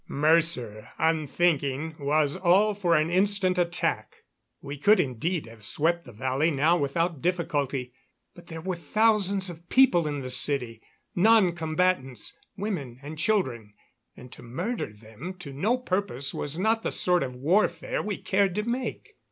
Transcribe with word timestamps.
Mercer, 0.07 0.89
unthinking, 0.97 1.93
was 1.99 2.35
all 2.35 2.73
for 2.73 2.95
an 2.95 3.11
instant 3.11 3.59
attack. 3.59 4.23
We 4.59 4.75
could 4.75 4.99
indeed 4.99 5.45
have 5.45 5.63
swept 5.63 6.05
the 6.05 6.11
valley 6.11 6.49
now 6.49 6.75
without 6.79 7.21
difficulty; 7.21 7.93
but 8.33 8.47
there 8.47 8.61
were 8.61 8.75
thousands 8.77 9.47
of 9.47 9.69
people 9.69 10.07
in 10.07 10.21
the 10.21 10.31
city 10.31 10.81
non 11.13 11.53
combatants, 11.53 12.35
women 12.57 12.97
and 13.03 13.15
children 13.19 13.75
and 14.17 14.31
to 14.31 14.41
murder 14.41 14.91
them 14.91 15.35
to 15.37 15.53
no 15.53 15.77
purpose 15.77 16.33
was 16.33 16.57
not 16.57 16.81
the 16.81 16.91
sort 16.91 17.21
of 17.21 17.35
warfare 17.35 18.01
we 18.01 18.17
cared 18.17 18.55
to 18.55 18.63
make. 18.63 19.13